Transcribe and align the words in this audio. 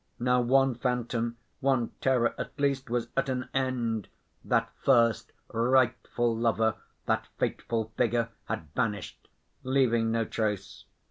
Now 0.17 0.41
one 0.41 0.73
phantom, 0.73 1.37
one 1.59 1.89
terror 2.01 2.33
at 2.39 2.59
least 2.59 2.89
was 2.89 3.09
at 3.15 3.29
an 3.29 3.49
end: 3.53 4.07
that 4.43 4.71
first, 4.83 5.31
rightful 5.53 6.35
lover, 6.35 6.73
that 7.05 7.27
fateful 7.37 7.91
figure 7.97 8.29
had 8.45 8.69
vanished, 8.75 9.27
leaving 9.61 10.09
no 10.11 10.25
trace. 10.25 10.85